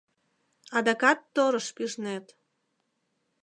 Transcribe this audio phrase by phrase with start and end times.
[0.77, 2.25] —Адакат торыш пижнет.